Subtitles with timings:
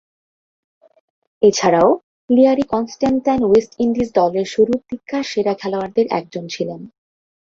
[1.41, 1.89] এছাড়াও,
[2.29, 6.81] লিয়ারি Constantine West Indies দলের শুরুর দিককার সেরা খেলোয়াড়দের একজন ছিলেন।